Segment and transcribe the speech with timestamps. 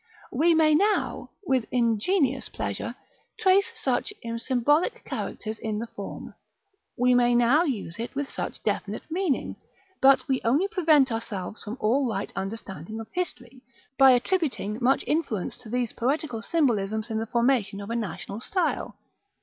[0.31, 2.95] We may now, with ingenious pleasure,
[3.39, 6.33] trace such symbolic characters in the form;
[6.97, 9.57] we may now use it with such definite meaning;
[10.01, 13.61] but we only prevent ourselves from all right understanding of history,
[13.95, 18.95] by attributing much influence to these poetical symbolisms in the formation of a national style.